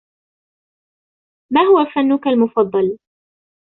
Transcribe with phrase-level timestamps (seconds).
[1.53, 2.97] ما هو فنك المفضل؟